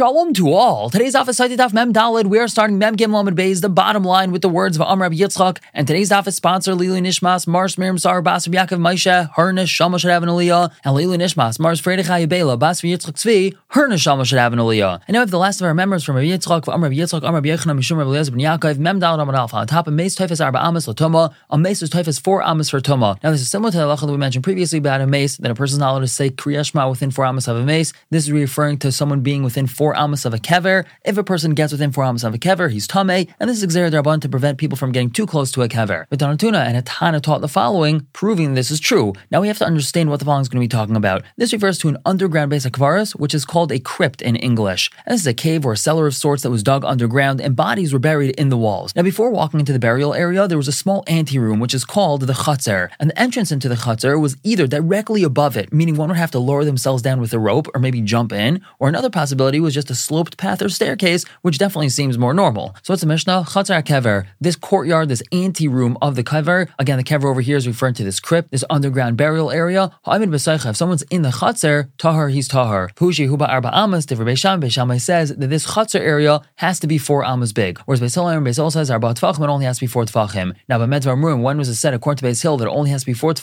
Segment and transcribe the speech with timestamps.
[0.00, 0.88] Shalom to all.
[0.88, 2.24] Today's office site Daf Mem Dalid.
[2.24, 5.10] We are starting Mem Gim Lamed Beis, the bottom line with the words of Amr
[5.10, 5.58] Yitzchak.
[5.74, 10.10] And today's office sponsor Lili Nishmas, Mars Miriam Sar, Bas Yaakov Maisha, her Neshama should
[10.10, 14.38] have an Aliyah, and Lili Nishmas, Mars Freidich Hayabela, Bas Yitzchak Tzvi, her Neshama should
[14.38, 15.02] have an Aliyah.
[15.06, 17.42] And now we have the last of our members from Rabbi Yitzchak, Amr Yitzchak, Amr
[17.42, 19.56] Yechon, Mishum Rabbi Eliezer Ben Yaakov, Mem Dalid Amad Alpha.
[19.56, 23.18] On top of Mace Typhus Arba Amas Latoma, Mace is Typhus four Amas for Toma.
[23.22, 25.50] Now this is similar to the halacha that we mentioned previously about a mace, that
[25.50, 27.92] a person is not allowed to say Kriyashma within four Amas of a mace.
[28.08, 30.84] This is referring to someone being within four Amas of a kever.
[31.04, 33.74] If a person gets within four Amas of a kever, he's tame, and this is
[33.74, 36.06] Xer Darban to prevent people from getting too close to a kever.
[36.08, 39.12] But Donatuna and Hatana taught the following, proving this is true.
[39.30, 41.22] Now we have to understand what the following is going to be talking about.
[41.36, 42.74] This refers to an underground base of
[43.16, 44.90] which is called a crypt in English.
[45.06, 47.54] And this is a cave or a cellar of sorts that was dug underground, and
[47.54, 48.94] bodies were buried in the walls.
[48.96, 52.22] Now before walking into the burial area, there was a small anteroom, which is called
[52.22, 56.08] the chutzner, and the entrance into the chutzner was either directly above it, meaning one
[56.08, 59.10] would have to lower themselves down with a rope or maybe jump in, or another
[59.10, 62.74] possibility was just a sloped path or staircase, which definitely seems more normal.
[62.82, 66.68] So it's a Mishnah, Chatzar Kever, this courtyard, this ante room of the Kever.
[66.78, 69.90] Again, the Kever over here is referring to this crypt, this underground burial area.
[70.06, 72.88] If someone's in the Chatzar, Tahar, he's Tahar.
[72.94, 76.98] Pushi Huba Arba Amas, Divra Beisham, Beishamai says that this Chatzar area has to be
[76.98, 77.78] four Amas big.
[77.86, 80.54] Whereas Beisol and Beisol says Arba Tvachim, it only has to be four Tvachim.
[80.68, 83.14] Now, by Medvar was it said according to Beis Hill that only has to be
[83.14, 83.34] four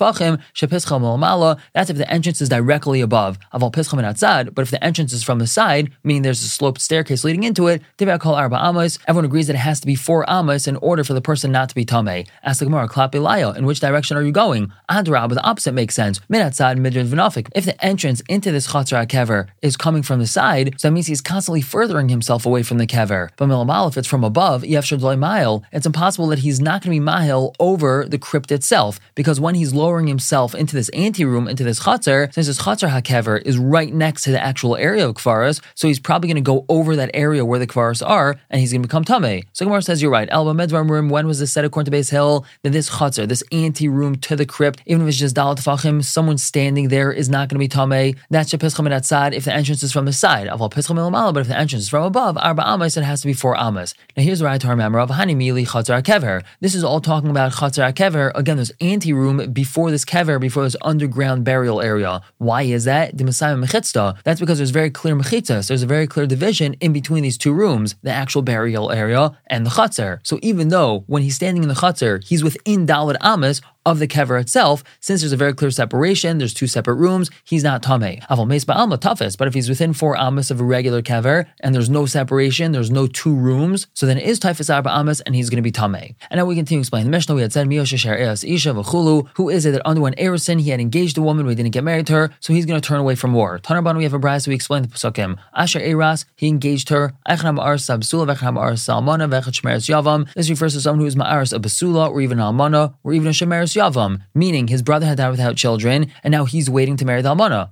[1.18, 3.38] Mala, that's if the entrance is directly above.
[3.54, 6.48] Aval Pischam and Atzad, but if the entrance is from the side, meaning there's a
[6.48, 9.88] sloped staircase leading into it, Divya call Arba Amos, everyone agrees that it has to
[9.88, 12.28] be four Amos in order for the person not to be Tameh.
[12.44, 14.72] Ask the Gemara, Klapilaya, in which direction are you going?
[14.90, 16.20] Adrab, the opposite makes sense.
[16.30, 17.50] Min Atzad, Midrin V'nafik.
[17.56, 21.08] If the entrance into this Chatzar Kever is coming from the side, so that means
[21.08, 23.30] he's constantly furthering himself away from the Kever.
[23.38, 27.00] But Milamal, if it's from above, Yefshad Mile, it's impossible that he's not going to
[27.00, 31.64] be Mahil over the crypt itself, because when he's lowering himself into this anteroom, into
[31.64, 35.62] this Chatzar, since this Chatzar HaKever is right next to the actual area of Kvaras,
[35.76, 38.72] so he's probably going to go over that area where the Kvaras are, and he's
[38.72, 39.44] going to become Tameh.
[39.52, 40.30] So Gemara says, you're right.
[40.32, 42.46] Elba Medvar Murim, when was this said according to Beis Hill?
[42.64, 46.38] Then this Chatzar, this anteroom to the crypt, even if it's just Dalat Fachim, someone
[46.38, 48.18] standing there is not going to be Tameh.
[48.30, 50.48] That's Shepischam Atzad if the entrance is from the side.
[50.48, 53.28] Aval Pischam Ilamala, but if the entrance is from above, Arba Amas, it has to
[53.28, 53.94] be four Amas.
[54.16, 56.44] Now here's where I member of Hani Mili Chatzar Kever.
[56.62, 58.32] This is all talking about Chatzar Kever.
[58.34, 62.22] Again, there's anteroom before this Kever, before this underground burial area.
[62.38, 63.18] Why is that?
[63.18, 64.18] The Messiah Mechitzta.
[64.24, 65.68] That's because there's very clear mechitzas.
[65.68, 69.66] There's a very clear division in between these two rooms, the actual burial area and
[69.66, 70.20] the Chatzar.
[70.24, 74.08] So even though when he's standing in the Chatzar, he's within Dalad Amas, of the
[74.08, 78.22] kever itself, since there's a very clear separation, there's two separate rooms, he's not tameh.
[78.28, 81.74] Aval meis ba'alma toughest, but if he's within four amas of a regular kever and
[81.74, 85.36] there's no separation, there's no two rooms, so then it is typhus arba amas and
[85.36, 86.16] he's going to be tameh.
[86.30, 87.34] And now we continue to explain the Mishnah.
[87.34, 89.30] We had said miyosha sher eras isha v'chulu.
[89.36, 90.60] Who is it that underwent erison?
[90.60, 92.86] He had engaged a woman, we didn't get married to her, so he's going to
[92.86, 93.58] turn away from war.
[93.60, 95.38] Tanarban, we have a bride, so we explain the pesukim.
[95.56, 97.14] Asher eras, he engaged her.
[97.30, 100.28] Eichnam ar sabsula v'echnam ar salmana v'echat shmeres yavam.
[100.34, 103.32] This refers to someone who is ma'aris a basula or even almana or even a
[103.32, 107.22] shemeres yavam, meaning his brother had died without children, and now he's waiting to marry
[107.22, 107.70] the almana.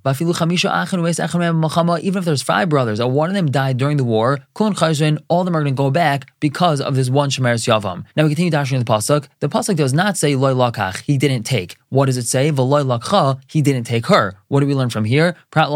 [2.01, 5.45] Even if there's five brothers, and one of them died during the war, all of
[5.45, 8.05] them are going to go back because of this one shemeres yavam.
[8.16, 9.27] Now we continue dashing the pasuk.
[9.39, 11.77] The pasuk does not say loy lakach, he didn't take.
[11.95, 12.51] What does it say?
[12.51, 14.35] V'loy lakcha, he didn't take her.
[14.50, 15.38] What do we learn from here?
[15.53, 15.69] That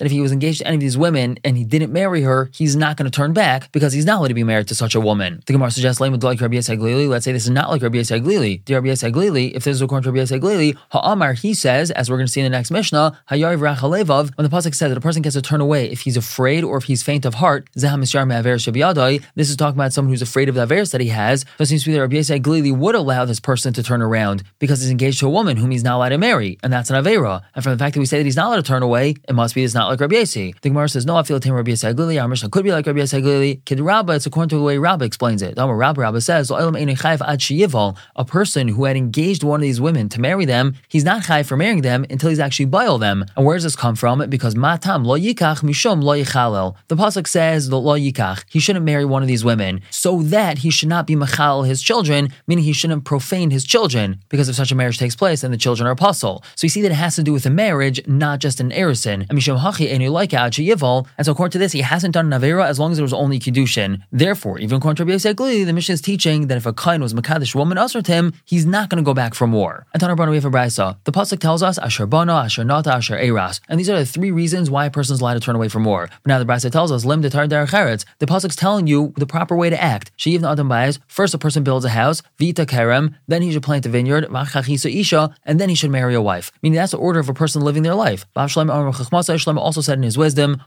[0.00, 2.76] if he was engaged to any of these women and he didn't marry her, he's
[2.76, 5.00] not going to turn back because he's not allowed to be married to such a
[5.00, 5.42] woman.
[5.44, 6.00] The Gemara suggests.
[6.00, 8.64] Let's say this is not like Rabbi Glili.
[8.64, 12.16] The Rabbi Glili, if this is according to Rabbi Glili, Ha'amar, he says, as we're
[12.16, 15.34] going to see in the next Mishnah, when the pasuk says that a person gets
[15.36, 19.76] to turn away if he's afraid or if he's faint of heart, this is talking
[19.76, 21.44] about someone who's afraid of the averis that he has.
[21.58, 25.26] So that Rabbi Glili would allow this person to turn around because he's engaged to
[25.26, 27.42] a woman whom he's not allowed to marry, and that's an avera.
[27.54, 29.34] And from the fact that we say that he's not allowed to turn away, it
[29.34, 30.54] must be it's not like Rabbi Yasi.
[30.62, 32.22] The Gemara says, no, I feel Tim Rabbi Yasi Glili.
[32.22, 33.64] Our Mishnah could be like Rabbi Yasi Glili.
[33.64, 35.54] Kid Rabba, it's according to the way Rabba explains it.
[35.56, 40.74] Rabba Rabba says, a person who had engaged one of these women to marry them,
[40.88, 43.24] he's not chai for marrying them until he's actually boil them.
[43.36, 44.28] And where does this come from?
[44.28, 46.76] Because matam lo yikach mishum lo yichalel.
[46.88, 48.44] The pasuk says lo yikach.
[48.50, 51.82] He shouldn't marry one of these women so that he should not be machal his
[51.82, 54.20] children, meaning he shouldn't profane his children.
[54.28, 56.42] Because if such a marriage takes place, then the children are apostle.
[56.56, 59.26] So you see that it has to do with a marriage, not just an erison.
[59.28, 63.12] And so according to this, he hasn't done an avera as long as it was
[63.12, 64.02] only kiddushin.
[64.10, 67.54] Therefore, even according to Rabbi the Mishnah is teaching that if a kain was Makadish
[67.54, 69.86] woman usher to him, he's not going to go back from war.
[69.92, 70.96] And Tanarbana we have a brisa.
[71.04, 73.60] The pasuk tells us Asher Bana, Asher Nata, Asher Eras.
[73.68, 75.84] And these are the three reasons why a person is allowed to turn away from
[75.84, 76.08] war.
[76.22, 77.42] But now the brisa tells us Lim Detar.
[77.42, 80.16] The pasuk's telling you the proper way to act.
[80.16, 81.00] Sheivna Adam Bayez.
[81.08, 84.26] First, a person person builds a house, vita kerem, then he should plant a vineyard,
[84.30, 86.50] isha, and then he should marry a wife.
[86.62, 88.24] Meaning that's the order of a person living their life.
[88.34, 90.62] Shlomo also said in his wisdom,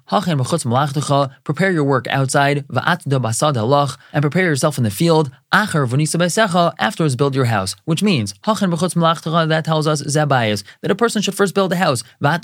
[1.44, 8.04] prepare your work outside, and prepare yourself in the field, afterwards build your house, which
[8.04, 12.04] means that tells us zabayas, that a person should first build a house.
[12.20, 12.42] That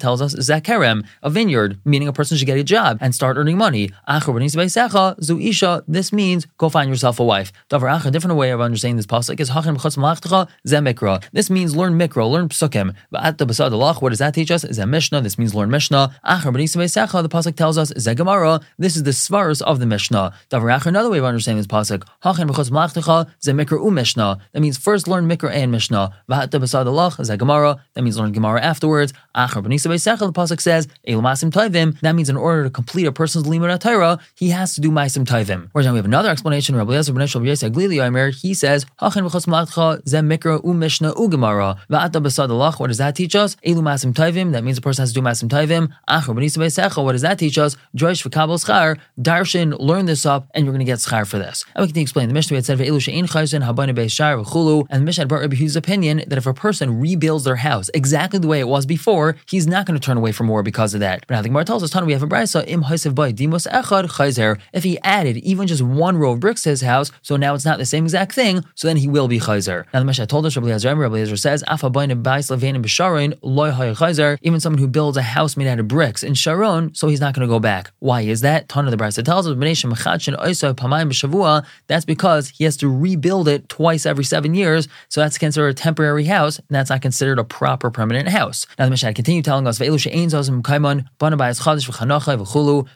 [0.00, 3.58] tells us zakerem, a vineyard, meaning a person should get a job and start earning
[3.58, 3.90] money.
[5.88, 7.33] This means go find yourself a wife.
[7.34, 11.24] A different way of understanding this pasuk is zemikra.
[11.32, 12.94] This means learn mikra, learn psukim.
[13.10, 14.64] But at the Basad Allah, what does that teach us?
[14.78, 15.20] Mishnah.
[15.20, 16.14] This means learn Mishnah.
[16.22, 18.62] The pasuk tells us zegamara.
[18.78, 20.32] This is the svarus of the Mishnah.
[20.52, 22.04] Another way of understanding this pasuk.
[24.52, 26.12] That means first learn mikra and Mishnah.
[26.28, 29.12] That means learn Gemara afterwards.
[29.34, 30.88] The pasuk says
[32.02, 35.24] That means in order to complete a person's limud Torah, he has to do ma'asim
[35.24, 35.68] tayvim.
[35.72, 36.76] Whereas now we have another explanation.
[36.76, 36.92] Rabbi
[37.24, 38.86] He says.
[38.98, 39.14] What
[42.88, 43.56] does that teach us?
[43.64, 45.90] That means a person has to do ma'asim tayvim.
[47.04, 47.76] What does that teach us?
[47.96, 48.98] Joish v'kabel schar.
[49.20, 51.64] Darshan, learn this up, and you're going to get schar for this.
[51.74, 52.28] And we can explain.
[52.28, 52.80] The Mishnah we had said.
[52.80, 52.88] And
[55.00, 58.48] the Mishnah brought Rabbi Hugh's opinion that if a person rebuilds their house exactly the
[58.48, 61.24] way it was before, he's not going to turn away from more because of that.
[61.26, 62.64] But now the Gemara tells us, we have a brisa.
[64.72, 67.64] If he added even just one row of bricks to his house, so now it's
[67.64, 69.84] not the same exact thing, so then he will be chayzer.
[69.92, 71.64] Now the Mishnah told us, Rabbi Eliezer, Rabbi Eliezer says.
[74.42, 77.34] Even someone who builds a house made out of bricks in Sharon, so he's not
[77.34, 77.92] going to go back.
[77.98, 78.68] Why is that?
[78.68, 79.54] Tana the brisa tells us,
[81.86, 85.74] that's because he has to rebuild it twice every seven years, so that's considered a
[85.74, 88.66] temporary house, and that's not considered a proper permanent house.
[88.78, 89.78] Now the Mishnah continued telling us,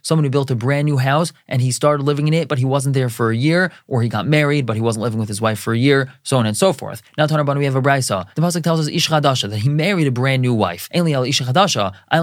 [0.02, 2.64] someone who built a brand new house and he started living in it, but he
[2.64, 5.40] wasn't there for a year, or he got married, but he wasn't living with his
[5.40, 7.02] wife for a year, so on and so forth.
[7.16, 8.26] Now Tanarban, we have a brisa.
[8.34, 10.88] The pasuk tells us Ish that he married a brand new wife.
[10.94, 11.12] I only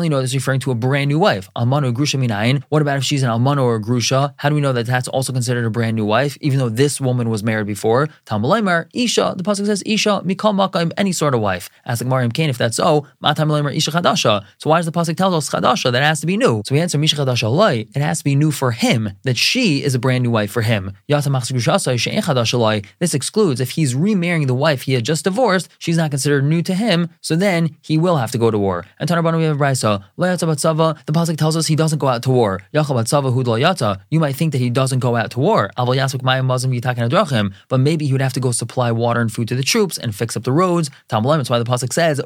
[0.10, 1.50] know this referring to a brand new wife.
[1.56, 2.64] Almano grusha minayin.
[2.70, 4.34] What about if she's an almano or a grusha?
[4.38, 7.02] How do we know that that's also considered a brand new wife, even though this
[7.02, 8.10] woman was married before?
[8.26, 9.36] Talmud Isha.
[9.38, 11.70] The pasuk says Isha mikal makam any sort of wife.
[11.86, 14.46] Ask like Mariam Kane, if that's so, Matam Isha Chadasha.
[14.58, 16.62] So why does the Pasuk tell us Chadasha that it has to be new?
[16.66, 19.84] So we answer Misha Chadasha Lai, it has to be new for him, that she
[19.84, 20.94] is a brand new wife for him.
[23.00, 26.62] This excludes if he's remarrying the wife he had just divorced, she's not considered new
[26.63, 28.86] to him, so then he will have to go to war.
[29.00, 32.62] And Tanarbanu we have Brisa, the Pasuk tells us he doesn't go out to war.
[32.72, 35.72] You might think that he doesn't go out to war.
[37.69, 40.16] But maybe he would have to go supply water and food to the troops and
[40.16, 40.89] fix up the roads.
[41.10, 42.21] That's why the pasuk says,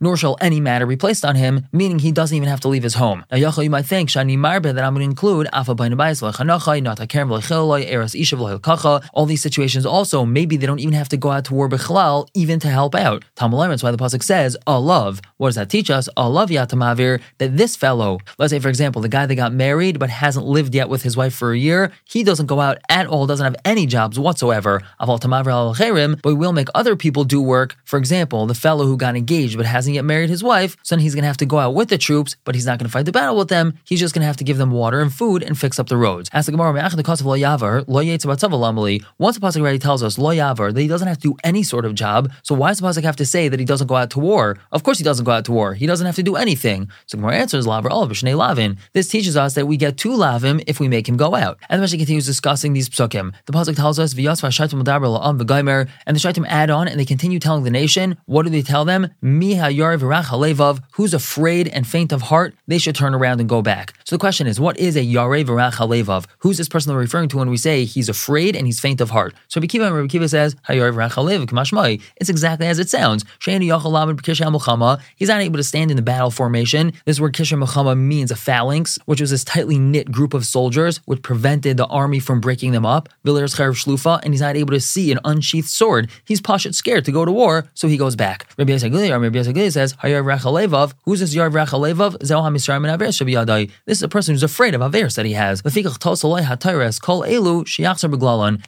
[0.00, 2.82] nor shall any matter be placed on him, meaning he doesn't even have to leave
[2.82, 3.24] his home.
[3.30, 5.48] Now, you might think that I'm going to include
[7.62, 12.28] All these situations also maybe they don't even have to go out to war b'chalal
[12.34, 13.24] even to help out.
[13.36, 16.08] That's why the pasuk says, "Alav." What does that teach us?
[16.16, 20.10] Alav yatamavir that this fellow, let's say for example, the guy that got married but
[20.10, 23.26] hasn't lived yet with his wife for a year, he doesn't go out at all,
[23.26, 24.80] doesn't have any jobs whatsoever.
[24.98, 27.76] But we will make other people do work.
[27.84, 31.02] For example, the fellow who got engaged but hasn't yet married his wife, so then
[31.02, 32.92] he's going to have to go out with the troops, but he's not going to
[32.92, 33.74] fight the battle with them.
[33.84, 35.96] He's just going to have to give them water and food and fix up the
[35.96, 36.30] roads.
[36.32, 36.72] Ask the Gemara,
[37.44, 41.28] of lo Once the pasuk already tells us lo yavar that he doesn't have to
[41.30, 43.66] do any sort of job, so why does the pasuk have to say that he
[43.66, 44.58] doesn't go out to war?
[44.70, 45.74] Of course, he doesn't go out to war.
[45.74, 46.90] He doesn't have to do anything.
[47.06, 48.78] So Gemara answers lavar all of lavin.
[48.92, 51.58] This teaches us that we get two lavim if we make him go out.
[51.68, 53.32] And the Mishnah continues discussing these psukim.
[53.46, 54.82] The pasuk tells us v'yasva shaitim
[56.06, 58.84] and the shaitim add on and they continue telling the nation, what do they tell
[58.84, 59.08] them?
[59.22, 63.94] Halevav, who's afraid and faint of heart, they should turn around and go back.
[64.04, 66.26] So the question is, what is a Halevav?
[66.38, 69.34] Who's this person referring to when we say he's afraid and he's faint of heart?
[69.48, 73.24] So Rabbi Kiva, Rabbi Kiva says, It's exactly as it sounds.
[73.44, 76.92] He's not able to stand in the battle formation.
[77.04, 81.22] This word Kisha means a phalanx, which was this tightly knit group of soldiers, which
[81.22, 83.08] prevented the army from breaking them up.
[83.24, 86.10] And he's not able to see an unsheathed sword.
[86.24, 88.46] He's pashut scared to go to war, so he goes back.
[88.58, 89.94] Rabbi Yisagili says,
[91.04, 92.16] Who's this Yarv Rachalevav?
[93.86, 95.62] This is a person who's afraid of Averis that he has.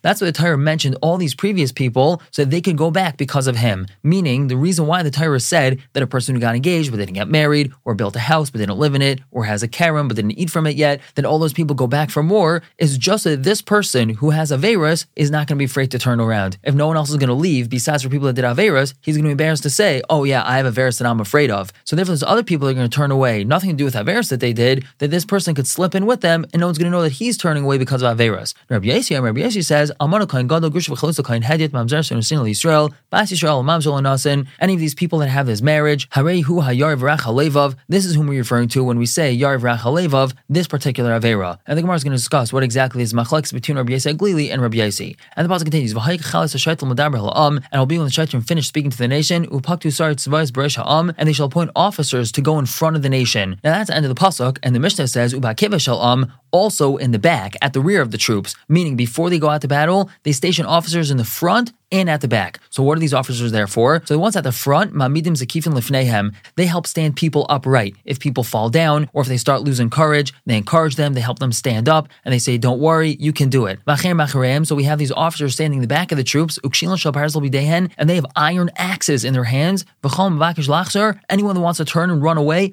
[0.02, 3.16] That's why the Torah mentioned all these previous people so that they could go back
[3.16, 3.86] because of him.
[4.02, 7.14] Meaning, the reason why the Torah said that a person who got engaged but didn't
[7.14, 10.08] get married, or built a house but didn't live in it, or has a karen
[10.08, 12.98] but didn't eat from it yet, that all those people go back for more is
[12.98, 16.20] just that this person who has Averis is not going to be afraid to turn
[16.20, 16.58] around.
[16.62, 19.16] If no one else is going to leave, besides for people that did Averas, he's
[19.16, 21.72] going to be embarrassed to say, oh yeah, I have Averas that I'm afraid of.
[21.84, 23.94] So therefore, there's other people that are going to turn away, nothing to do with
[23.94, 26.78] Averas that they did, that this person could slip in with them and no one's
[26.78, 28.43] going to know that he's turning away because of Averas.
[28.44, 28.54] Averas.
[28.68, 32.92] Rabbi Yossi, Rabbi Yossi says, Amana Kain Gadol Gush V'Chalutza Kain Hedit Mamzer Sunusin Yisrael
[33.10, 34.46] Bas Yisrael Mamzel Nasin.
[34.60, 37.76] Any of these people that have this marriage, Harei Hu Hayar Vrach Halevav.
[37.88, 40.34] This is whom we're referring to when we say Yar Vrach Halevav.
[40.48, 41.58] This particular Avera.
[41.66, 44.52] And the Gemara is going to discuss what exactly is machlekes between Rabbi Yossi Glili
[44.52, 45.16] and Rabbi Yossi.
[45.36, 47.56] And the pasuk continues, V'Hayik Chalas Hashaitel Medaber Ha'am.
[47.56, 49.46] And it'll be when the Shaitrim finish speaking to the nation.
[49.46, 51.12] Upaktu Sar Tzvayis Beresh Ha'am.
[51.16, 53.60] And they shall appoint officers to go in front of the nation.
[53.64, 54.58] Now that's the end of the pasuk.
[54.62, 58.18] And the Mishnah says, Ubakiva Shal'am also in the back, at the rear of the
[58.34, 62.10] troops, meaning before they go out to battle, they station officers in the front and
[62.10, 62.58] at the back.
[62.70, 64.02] So what are these officers there for?
[64.04, 67.94] So the ones at the front, mamidim zakifin lifnehem, they help stand people upright.
[68.04, 71.38] If people fall down or if they start losing courage, they encourage them, they help
[71.38, 73.78] them stand up, and they say, "Don't worry, you can do it."
[74.68, 78.26] So we have these officers standing in the back of the troops, and they have
[78.34, 79.84] iron axes in their hands.
[81.30, 82.72] Anyone that wants to turn and run away,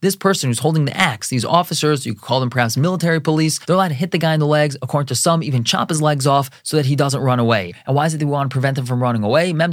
[0.00, 3.58] this person who's holding the axe, these officers, you could call them perhaps military police,
[3.58, 6.00] they're allowed to hit the guy in the legs, according to some, even chop his
[6.00, 7.72] legs off so that he doesn't run away.
[7.86, 9.52] And why is it that we want to prevent them from running away?
[9.52, 9.72] Because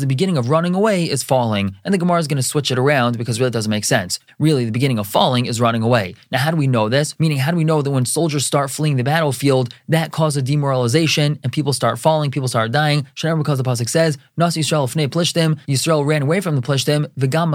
[0.00, 1.76] the beginning of running away is falling.
[1.84, 4.18] And the Gemara is going to switch it around because really it doesn't make sense.
[4.38, 6.14] Really, the beginning of falling is running away.
[6.32, 7.18] Now, how do we know this?
[7.20, 11.38] Meaning, how do we know that when soldiers start fleeing the battlefield, that causes demoralization
[11.42, 13.06] and people start falling, people start dying?
[13.14, 17.54] Shemar because the Pasuk says, Nas Yisrael plishtim, Yisrael ran away from the plishtim, v'gam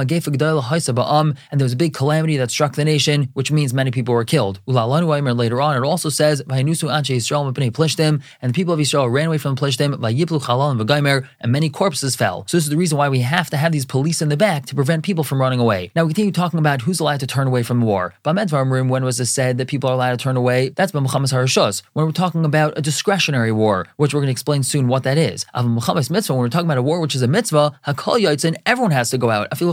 [1.51, 4.23] and there was a big calamity that struck the nation, which means many people were
[4.23, 4.61] killed.
[4.65, 9.95] Later on, it also says, Yisrael and the people of Israel ran away from plishtim,
[9.95, 12.45] vayiplu chalal and v'gaimer, and many corpses fell.
[12.47, 14.65] So this is the reason why we have to have these police in the back
[14.67, 15.91] to prevent people from running away.
[15.95, 18.13] Now we continue talking about who's allowed to turn away from war.
[18.23, 20.69] Bamedvar when was it said that people are allowed to turn away?
[20.69, 21.81] That's by b'muchamas harashos.
[21.93, 25.17] When we're talking about a discretionary war, which we're going to explain soon what that
[25.17, 25.45] is.
[25.53, 28.55] Av muchamas mitzvah, when we're talking about a war which is a mitzvah, hakol yaitzin,
[28.65, 29.47] everyone has to go out.
[29.51, 29.69] Even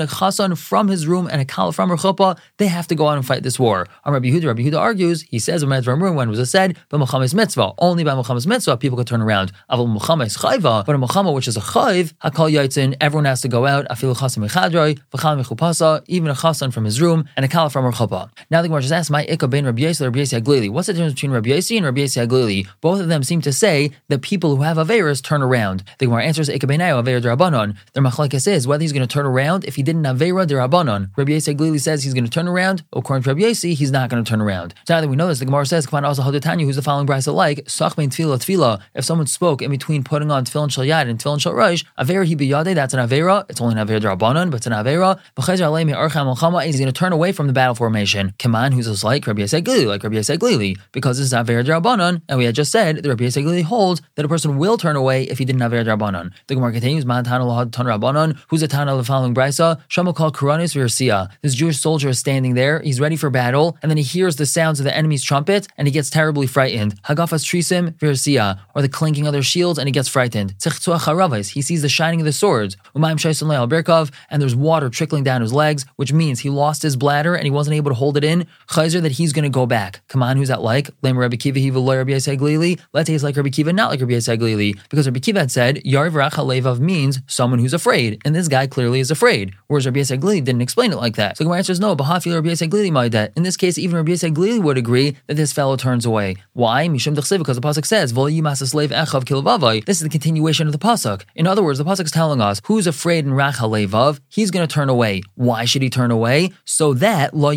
[0.00, 3.16] a chasan from his room and a kal from her they have to go out
[3.16, 3.86] and fight this war.
[4.06, 6.76] Rabbi Yehuda, Rabbi Yehuda argues, he says, when was it said?
[6.88, 7.72] But Milchemes mitzvah.
[7.78, 9.52] Only by Milchemes mitzvah people could turn around.
[9.68, 13.48] Avil Milchemes's chayva, but a Muhammad which is a chayv, hakal yaitzin, everyone has to
[13.48, 13.86] go out.
[13.88, 17.84] Afil chasim mechadroi, v'chal mechupasa, even a chasan from his room and a kala from
[17.84, 18.30] her chuppah.
[18.50, 20.70] Now the Gemara just asks, my ikka ben Rabbi Yossi, Rabbi Yossi Aglili.
[20.70, 22.66] What's the difference between Rabbi Yossi and Rabbi Yossi Aglili?
[22.80, 25.84] Both of them seem to say that people who have averas turn around.
[25.98, 27.76] The Gemara answers ikka benayo avera derabanon.
[27.92, 31.10] Their machlekes is whether he's going to turn around if he didn't avera derabanon.
[31.16, 32.82] Rabbi Yossi Aglili says he's going to turn around.
[32.92, 34.74] According to Rabbi Yossi, he's not going to turn around.
[34.86, 36.82] So now that we know this, the Gemara says, "Come on, also Haditanya, who's the
[36.82, 38.80] following brisa like Sachmein Tefillah Tefillah.
[38.94, 42.26] If someone spoke in between putting on Tefillin Shal Yad and Tefillin Shal Rosh, Avera
[42.26, 43.44] Hi Biyade, that's an Avera.
[43.48, 45.18] It's only an Avera Drabanan, but it's an Avera.
[45.36, 48.34] B'chezer Alei Me'archam Melchama, he's going to turn away from the battle formation.
[48.38, 51.64] Kaman, who's just like Rabbi Yisai Glili, like Rabbi Yisai Glili, because this is Avera
[51.64, 54.76] Drabanan, and we had just said that Rabbi Yisai Glili holds that a person will
[54.76, 56.32] turn away if he didn't Avera Drabanan.
[56.46, 59.80] The Gemara continues, Man Tana Lahad Tan Rabbanan, who's a Tana of the following brisa,
[59.88, 61.28] Shama called Kuranis Virsia.
[61.42, 64.46] This Jewish soldier is standing there, he's ready for battle, and then he hears the
[64.46, 67.02] sounds of the enemy's trumpet, and he gets terribly frightened.
[67.02, 70.54] Hagafas trisim virsia, or the clinking of their shields, and he gets frightened.
[70.62, 72.76] He sees the shining of the swords.
[72.94, 76.82] Umayyim Shayson Le'al Berkov, and there's water trickling down his legs, which means he lost
[76.82, 78.46] his bladder and he wasn't able to hold it in.
[78.68, 80.00] Chayzer that he's going to go back.
[80.08, 80.90] Come on, who's that like?
[81.02, 82.80] Lame Rabbi Kiva, he Rabbi Glili.
[82.92, 86.12] Let's say like Rabbi Kiva, not like Rabbi Glili, because Rabbi Kiva had said Yarv
[86.12, 89.54] Levav means someone who's afraid, and this guy clearly is afraid.
[89.66, 91.36] Whereas Rabbi Glili didn't explain it like that.
[91.36, 91.96] So the answer is no.
[91.96, 93.08] Bahafi Rabbi Glili my.
[93.36, 96.36] In this case, even Rabbi Glili would agree that this fellow turns away.
[96.52, 96.86] Why?
[96.88, 101.22] Because the pasuk says, This is the continuation of the pasuk.
[101.34, 104.66] In other words, the pasuk is telling us who's afraid in Rach Levav, he's going
[104.66, 105.22] to turn away.
[105.34, 106.52] Why should he turn away?
[106.64, 107.56] So that Lo so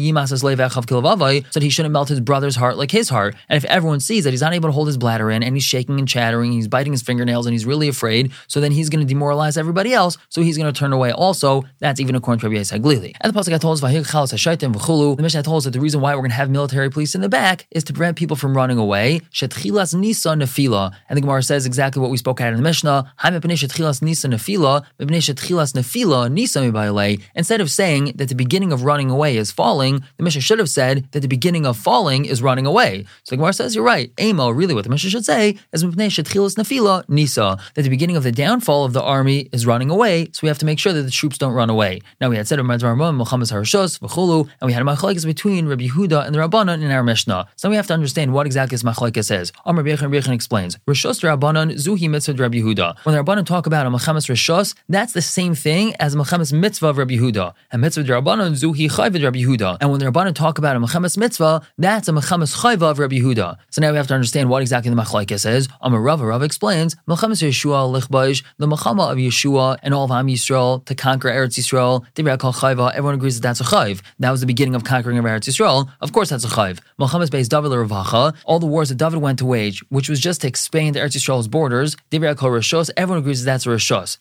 [1.53, 3.35] that he shouldn't melt his brother's heart like his heart.
[3.49, 5.63] And if everyone sees that he's not able to hold his bladder in, and he's
[5.63, 9.05] shaking and chattering, he's biting his fingernails, and he's really afraid, so then he's going
[9.05, 10.17] to demoralize everybody else.
[10.29, 11.63] So he's going to turn away also.
[11.79, 15.63] That's even according to Rabbi Yisai And the pasuk told us, the Mishnah told us
[15.65, 17.93] that the reason why we're going to have military police in the back is to
[17.93, 19.21] prevent people from running away.
[19.31, 20.93] Shetchilas nisa nefila.
[21.09, 23.11] And the Gemara says exactly what we spoke at in the Mishnah.
[23.23, 30.03] nisa nefila, nefila nisa Instead of saying that the beginning of running away is falling,
[30.17, 33.05] the Mishnah should have said that the beginning of falling is running away.
[33.23, 34.11] So the Gemara says you're right.
[34.19, 38.31] Amo, really what the Mishnah should say is nefila nisa, that the beginning of the
[38.31, 41.11] downfall of the army is running away, so we have to make sure that the
[41.11, 42.01] troops don't run away.
[42.19, 46.35] Now we had said Milchemes Harashos, and we had a machlekes between Rabbi Yehuda and
[46.35, 47.47] the Rabbanon in our Mishnah.
[47.61, 49.53] So we have to understand what exactly this machlekes says.
[49.65, 50.77] Amr Bechan Bechan explains.
[50.87, 52.97] Rishos Rabbanon Zuhi Mitzvah Rabbi Yehuda.
[53.03, 56.87] When the Rabbanon talk about a Mechamas Rishos, that's the same thing as Mechamas Mitzvah
[56.87, 57.53] of Rabbi Yehuda.
[57.71, 59.77] And Mitzvah Rabbanon Zuhi Chayv Rabbi Yehuda.
[59.79, 63.17] And when the Rabbanon talk about a Mechamas Mitzvah, that's a Mechamas Chayv of Rabbi
[63.17, 63.57] Yehuda.
[63.69, 65.69] So now we have to understand what exactly the machlekes says.
[65.81, 70.25] Amr Rava Rava explains Mechamas Yeshua Lichbaish, the Mechama of Yeshua and all of Am
[70.25, 72.07] Yisrael to conquer Eretz Yisrael.
[72.15, 72.89] Chayva.
[72.89, 74.01] Everyone agrees that that's a Chayv.
[74.17, 75.91] That was the beginning of conquering of Eretz Yisrael.
[76.01, 76.79] Of course, that's a Chayv.
[76.99, 78.33] Mechamas based David Ravacha.
[78.45, 81.47] All the wars that David went to wage, which was just to expand Eretz Yisrael's
[81.47, 81.95] borders.
[82.11, 84.17] Everyone agrees that that's a Rishos.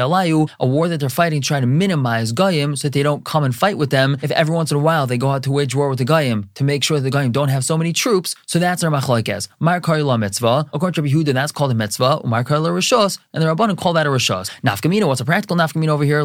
[0.00, 0.50] Alayu.
[0.58, 3.54] A war that they're fighting, trying to minimize Goyim so that they don't come and
[3.54, 4.16] fight with them.
[4.22, 6.48] If every once in a while they go out to wage war with the Goyim
[6.54, 8.34] to make sure that the Goyim don't have so many troops.
[8.46, 9.48] So that's our machlekes.
[9.60, 10.70] Mitzvah.
[10.72, 12.22] According to Yehuda, that's called a mitzvah.
[12.24, 14.50] Mar La Rishos, and the Rabbanim call that a Rishos.
[14.62, 15.06] Nafkamina.
[15.06, 16.20] What's a practical nafkamina over here?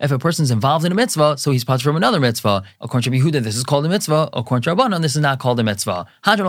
[0.00, 2.61] If a person's involved in a mitzvah, so he's part from another mitzvah.
[2.80, 4.30] According to Yehuda, this is called a mitzvah.
[4.32, 6.06] According to Rabbanon, this is not called a mitzvah.
[6.22, 6.46] Hadron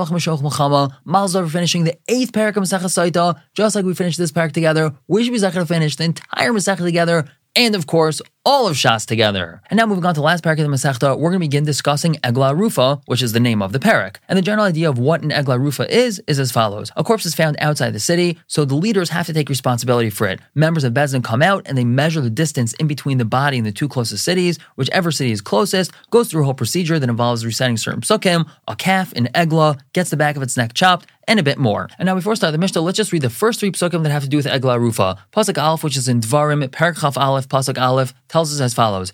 [1.05, 4.51] Mal's over finishing the eighth parak of Masechah Sotah, just like we finished this parak
[4.51, 4.93] together.
[5.07, 9.05] We should be to finish the entire Masechah together and of course, all of Shas
[9.05, 9.61] together.
[9.69, 11.63] And now moving on to the last parak of the Masechta, we're going to begin
[11.63, 14.17] discussing Egla Rufa, which is the name of the parak.
[14.27, 16.91] And the general idea of what an Egla Rufa is, is as follows.
[16.95, 20.27] A corpse is found outside the city, so the leaders have to take responsibility for
[20.27, 20.39] it.
[20.55, 23.57] Members of Beis Din come out and they measure the distance in between the body
[23.57, 24.59] and the two closest cities.
[24.75, 28.75] Whichever city is closest goes through a whole procedure that involves reciting certain psukim, a
[28.75, 31.89] calf, an Egla, gets the back of its neck chopped, and a bit more.
[31.97, 34.11] And now before we start the Mishnah, let's just read the first three psukim that
[34.11, 35.17] have to do with Egla Rufa.
[35.31, 39.13] Pasuk Aleph, which is in Dvarim, Parak Aleph, Pasuk Aleph, tells us as follows: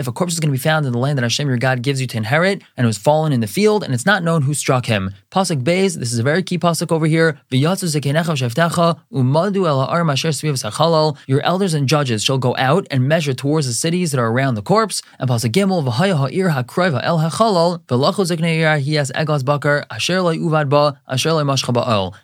[0.00, 1.80] If a corpse is going to be found in the land that Hashem your God
[1.82, 4.42] gives you to inherit, and it was fallen in the field, and it's not known
[4.42, 5.14] who struck him.
[5.30, 7.40] Pasuk Beis, this is a very key pasuk over here.
[11.26, 14.56] Your elders and judges shall go out and measure towards the cities that are around
[14.56, 15.02] the corpse.
[15.18, 15.80] And Pasuk Gimel.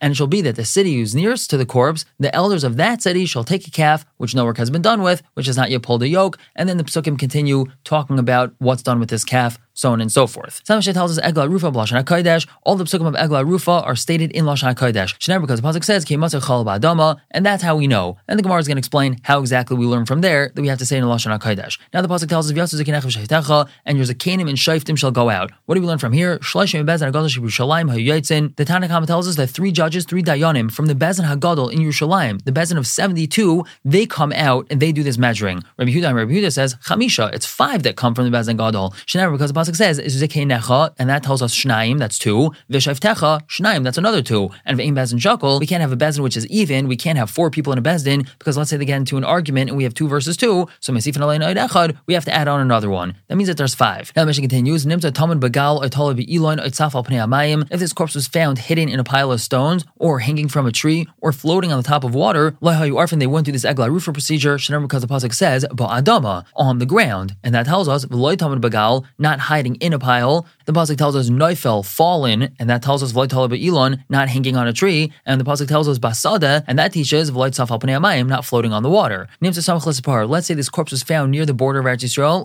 [0.01, 2.76] And it shall be that the city who's nearest to the corpse, the elders of
[2.76, 5.57] that city shall take a calf which no work has been done with, which has
[5.57, 9.11] not yet pulled a yoke, and then the psukim continue talking about what's done with
[9.11, 10.64] this calf so on and so forth.
[10.64, 12.49] Samashe tells us Egla Rufa B'Lashon HaKodesh.
[12.64, 15.16] All the psukim of Egla Rufa are stated in Lashon HaKodesh.
[15.18, 18.16] Shnever because the pasuk says Ki Chal Ba'adama, and that's how we know.
[18.26, 20.66] And the Gemara is going to explain how exactly we learn from there that we
[20.66, 21.78] have to say in Lashon HaKodesh.
[21.95, 25.52] Now the pasuk tells us V'yasu Zekinech and your Zakanim and Shaiftim shall go out.
[25.66, 26.38] What do we learn from here?
[26.38, 28.56] Shloshim Bezan Hagadol Yerushalayim HaYotzin.
[28.56, 31.81] The Tanna Kamma tells us that three judges, three Dayanim from the Bezan Hagadol in
[31.81, 35.62] Yerushalayim, the Bezan of seventy-two, they come out and they do this measuring.
[35.79, 37.33] Rabbi Huda and Rabbi Huda says Chamisha.
[37.35, 38.90] It's five that come from the Bezan Gadol.
[39.07, 42.52] Shnever because the pasuk says is necha, and that tells us shnaim, that's two.
[42.70, 44.50] V'shavtecha, shnaim, that's another two.
[44.64, 46.88] And v'im bezin shakol, we can't have a bezin which is even.
[46.88, 49.24] We can't have four people in a bezin because let's say they get into an
[49.24, 50.68] argument and we have two versus two.
[50.81, 53.16] So mesifin alein we have to add on another one.
[53.29, 54.12] That means that there's five.
[54.14, 54.87] Now the mission continues.
[54.87, 57.66] Nimta tamid bagal oitala be'ilon oitzaf al amayim.
[57.70, 60.72] If this corpse was found hidden in a pile of stones, or hanging from a
[60.72, 63.87] tree, or floating on the top of water, lahayu arfin, they went through this egla
[64.12, 64.57] procedure.
[64.57, 68.61] Shanam because the pasuk says ba'adama on the ground, and that tells us v'loy tamid
[68.61, 73.00] bagal, not hiding in a pile the pasuk tells us Neufel fallen, and that tells
[73.00, 76.76] us Vloit Elon not hanging on a tree, and the pasuk tells us Basada, and
[76.76, 79.29] that teaches Vloit Saf Amayim not floating on the water.
[79.40, 82.44] Let's say this corpse was found near the border of Eretz Yisrael,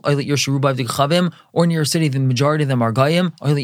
[1.52, 3.56] or near a city the majority of them are Goyim, or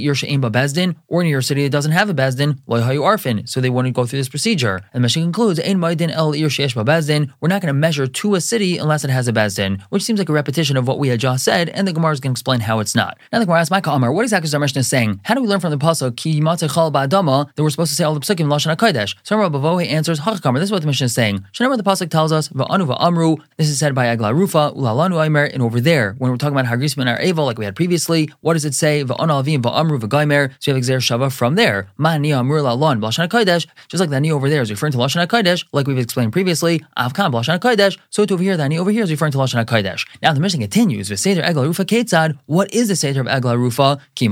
[1.24, 4.20] near a city that doesn't have a Beis Din, Arfin, so they wouldn't go through
[4.20, 4.78] this procedure.
[4.92, 9.12] And the Mishnah concludes, El We're not going to measure to a city unless it
[9.12, 11.70] has a Beis Din, which seems like a repetition of what we had just said,
[11.70, 13.20] and the Gemara is going to explain how it's not.
[13.32, 15.22] Now the Gemara asks, what exactly is our Mishnah saying?
[15.24, 18.04] How do we learn from the pasuk Ki Chal Ba'adama that we're supposed to say
[18.04, 19.16] all the psukim Lashon Hakodesh?
[19.24, 20.56] So Rabbi Bavohe answers Hachakamer.
[20.56, 21.46] This is what the Mishnah is saying.
[21.54, 23.38] Shanamar the pasuk tells us Va'anu Va'amru.
[23.58, 25.46] This is said by Agla Rufa Ulalanu Aimer.
[25.46, 28.54] And over there, when we're talking about Hagrisim and Evel, like we had previously, what
[28.54, 29.04] does it say?
[29.04, 30.54] Va'anu Alvim Va'amru V'Gaimer.
[30.60, 31.90] So you have Exer Shava from there.
[32.00, 33.68] Ma'ani Amru Lalon Lashon Hakodesh.
[33.88, 36.84] Just like that Ani over there is referring to Lashon Hakodesh, like we've explained previously.
[36.98, 37.98] Avkam Lashon Hakodesh.
[38.10, 40.08] So to over here, the Ani over here is referring to Lashon Hakodesh.
[40.22, 41.10] Now the Mishnah continues.
[41.10, 42.38] V'Seder Agla Rufa Ketzad.
[42.48, 44.00] What is the Seder of Agla Rufa?
[44.16, 44.28] Ki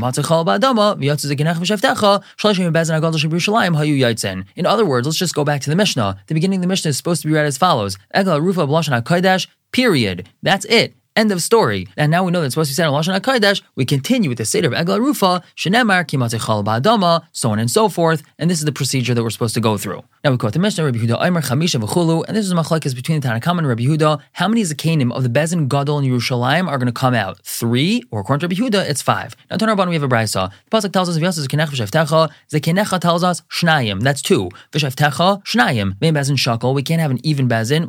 [4.55, 6.17] in other words, let's just go back to the Mishnah.
[6.27, 8.65] The beginning of the Mishnah is supposed to be read as follows: Egla Rufa
[9.71, 10.29] Period.
[10.41, 10.95] That's it.
[11.17, 11.87] End of story.
[11.95, 13.61] And now we know that supposed to be said in Lashon HaKodesh.
[13.75, 17.87] We continue with the Seder of Egla Rufa, Shenemar, Kimatzei Ba'adama, so on and so
[17.87, 18.21] forth.
[18.37, 20.03] And this is the procedure that we're supposed to go through.
[20.25, 23.21] Now we quote the Mishnah, Rabbi Yehuda Aimer, Chamisha V'chulu, and this is machlekes between
[23.21, 24.19] the Tanna Kamma and Rabbi Huda.
[24.33, 27.39] How many zakanim of the Bezin Gadol in Yerushalayim are going to come out?
[27.45, 29.37] Three, or according to Rabbi Yehuda, it's five.
[29.49, 30.51] Now turn bottom, we have a brisa.
[30.69, 34.49] The pasuk tells us, V'yasa zekenech v'shavtecha, zekenecha tells us, Shnayim, that's two.
[34.73, 35.95] V'shavtecha, Shnayim.
[36.01, 37.85] Main Bezin Shakal, we can't have an even Bezin.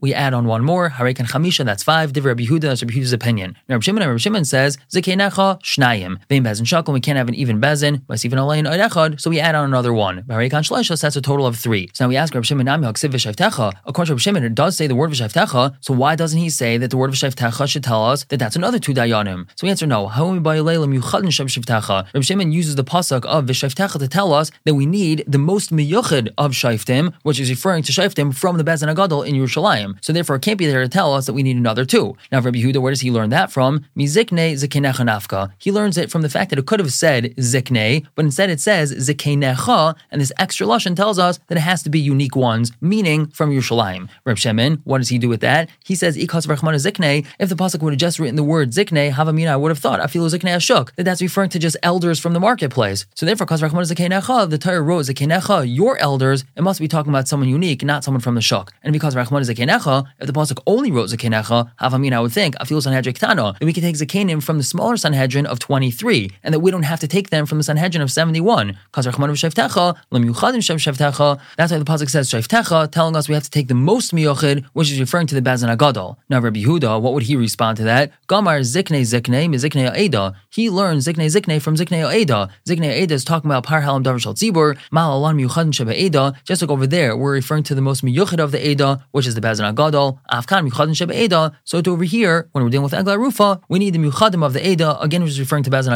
[0.00, 0.90] We add on one more.
[0.90, 2.07] Harekan Chamisha, that's five.
[2.12, 3.56] Div Rabbi Yehuda, that's Rabbi Yehuda's opinion.
[3.68, 6.18] Rabbi Shimon, Rabbi Shimon says, zekenecha, Shnayim.
[6.30, 8.02] Main Bezin Shakal, we can't have an even Bezin.
[8.06, 10.22] Vasifin Alayim Echad, so we add on another one.
[10.24, 11.88] Harekan Shlesha, that's a total of three.
[11.94, 13.72] So now we ask Rabbi Shimon, Nami Haksiv V'shavtecha.
[13.86, 16.78] According to Rabbi Shimon, it does say the word V'shavtecha, so why doesn't he say
[16.78, 19.46] that the word V'shavtecha should tell us that that's another two dayanim?
[19.56, 20.08] So we answer no.
[20.08, 25.70] Rabbi Shimon uses the pasuk of V'shavtecha to tell us that we need the most
[25.70, 30.02] miyuchid of shayftim, which is referring to shayftim from the Bezin Agadol in Yerushalayim.
[30.04, 31.97] So therefore, it can't be there to tell us that we need another two.
[32.32, 33.84] Now, Rabbi Yehuda, where does he learn that from?
[33.96, 35.50] Mizikne zikenecha nafka.
[35.58, 38.60] He learns it from the fact that it could have said zikne, but instead it
[38.60, 42.72] says zikenecha, and this extra lashon tells us that it has to be unique ones,
[42.80, 44.08] meaning from Yerushalayim.
[44.24, 45.68] Reb Shemin, what does he do with that?
[45.84, 49.12] He says, Ikas Rachmana Zikne, if the Pasuk would have just written the word Zikne,
[49.12, 52.32] Havamina, I would have thought, Afilu Zikne Ashuk, that that's referring to just elders from
[52.32, 53.06] the marketplace.
[53.14, 57.10] So therefore, Kas Rachmana Zikenecha, the Torah wrote Zikenecha, your elders, it must be talking
[57.10, 58.72] about someone unique, not someone from the Shuk.
[58.82, 62.82] And because Rachmana Zikenecha, if the Pasuk only wrote Zikenecha, Havamina, I would think, Afilu
[62.82, 66.70] Sanhedrin then we can take Zikanim from the smaller Sanhedrin of 23, and that we
[66.70, 68.76] don't have to take them from the Sanhedrin of 71.
[68.92, 73.34] Kas Rachmana Shevtecha, Lam Yuchadim Shevtecha, that's why the Pasuk says Shevtecha, telling us we
[73.34, 76.16] have to take the most miyochid, which is referring to the Bezin Agadol.
[76.28, 78.12] Now, Rabbi Yehuda, what would he respond to that?
[78.28, 80.34] Gamar zikne zikne mizikne Eda.
[80.50, 82.48] He learned zikne zikne from zikne Eda.
[82.66, 86.34] Zikne Eda is talking about par halam davar shal tzibur, mal alan miyuchadin sheba Eda.
[86.44, 89.34] Just like over there, we're referring to the most miyuchid of the Eda, which is
[89.34, 90.18] the Bezin Agadol.
[90.30, 91.18] Afkan miyuchadin sheba.
[91.64, 94.52] So to over here, when we're dealing with Egla Rufa, we need the miyuchadim of
[94.52, 95.88] the Eda, again, which is referring to Bezin.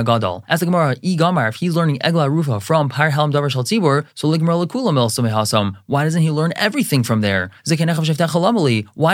[0.49, 3.64] As the Gemara, E Gamar, if he's learning Egla Rufa from par halam davar shal
[3.64, 5.77] tzibur, so ligmar lakula mil hasam.
[5.87, 7.51] Why doesn't he learn everything from there?
[7.66, 7.77] Why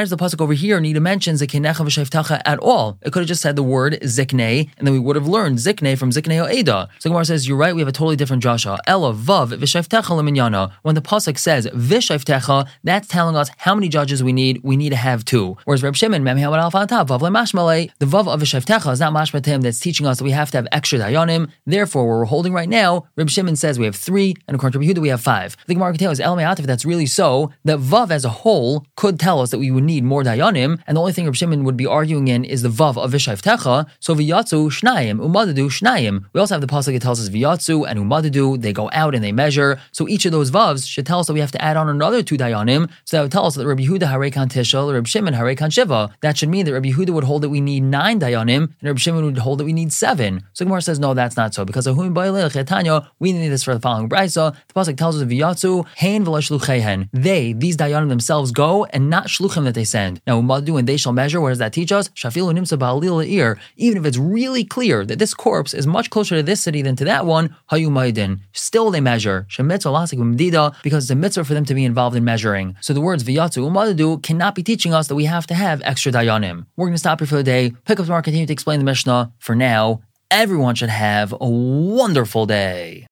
[0.00, 2.98] does the pasuk over here need to mention Zekenecha v'shevtacha at all?
[3.02, 5.98] It could have just said the word Zikne, and then we would have learned Zikne
[5.98, 6.88] from Zikne O Eda.
[6.98, 8.78] So Gemara says, you're right, we have a totally different Joshua.
[8.86, 10.72] Ella vav v'shevtecha leminyana.
[10.82, 14.60] When the pasuk says v'shevtecha, that's telling us how many judges we need.
[14.62, 15.56] We need to have two.
[15.64, 16.22] Whereas Reb Shimon,
[16.58, 19.60] mem vav lemashmale, the vav of v'shevtecha is not mashma to him.
[19.60, 21.50] That's teaching us that we have to have extra dayanim.
[21.66, 24.86] Therefore, where we're holding right now, Reb Shimon says we have three, and according to
[24.86, 25.56] Yehuda, we have five.
[25.66, 29.40] The Gemara continues, El if that's really so, that vav as a whole could tell
[29.40, 31.86] us that we would need more dayanim, and the only thing Reb Shimon would be
[31.86, 33.88] arguing in is the vav of v'shayftecha.
[34.00, 36.24] So v'yatzu shnayim, umadadu shnayim.
[36.32, 38.60] We also have the pasuk that tells us v'yatzu and umadadu.
[38.60, 39.80] They go out and they measure.
[39.92, 42.22] So each of those vavs should tell us that we have to add on another
[42.22, 42.90] two dayanim.
[43.04, 46.10] So that would tell us that Rabbi Yehuda harekan tishel, Reb Shimon harekan shiva.
[46.20, 48.98] That should mean that Rabbi Yehuda would hold that we need nine dayanim, and Reb
[48.98, 50.44] Shimon would hold that we need seven.
[50.52, 54.54] So Gemara says no, that's not so because we need this for the following brisa.
[54.68, 57.08] The pasuk tells us v'yatzu hein v'lashluchehen.
[57.12, 60.20] They, these dayanim themselves, go and not shluchim that they send.
[60.26, 61.40] Now, umadu and they shall measure.
[61.40, 62.08] What does that teach us?
[62.10, 63.58] Shafilu nimsa ba'alil ear.
[63.76, 66.96] Even if it's really clear that this corpse is much closer to this city than
[66.96, 68.40] to that one, hayumaydin.
[68.52, 69.46] Still they measure.
[69.48, 72.76] Because it's a mitzvah for them to be involved in measuring.
[72.80, 76.12] So the words v'yatzu umadu cannot be teaching us that we have to have extra
[76.28, 76.66] dayanim.
[76.76, 77.72] We're going to stop here for the day.
[77.84, 79.32] Pick up tomorrow, continue to explain the Mishnah.
[79.38, 83.06] For now, everyone should have a wonderful day.